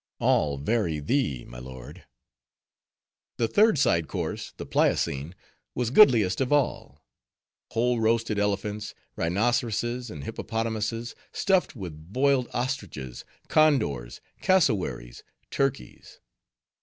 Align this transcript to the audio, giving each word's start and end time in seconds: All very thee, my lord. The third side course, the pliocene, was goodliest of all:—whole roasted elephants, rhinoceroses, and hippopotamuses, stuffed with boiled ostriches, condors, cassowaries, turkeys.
All 0.17 0.57
very 0.57 0.99
thee, 0.99 1.45
my 1.45 1.59
lord. 1.59 2.05
The 3.37 3.47
third 3.47 3.77
side 3.77 4.07
course, 4.07 4.51
the 4.57 4.65
pliocene, 4.65 5.35
was 5.75 5.91
goodliest 5.91 6.41
of 6.41 6.51
all:—whole 6.51 7.99
roasted 7.99 8.39
elephants, 8.39 8.95
rhinoceroses, 9.15 10.09
and 10.09 10.23
hippopotamuses, 10.23 11.13
stuffed 11.33 11.75
with 11.75 12.11
boiled 12.11 12.47
ostriches, 12.51 13.25
condors, 13.47 14.21
cassowaries, 14.41 15.21
turkeys. 15.51 16.19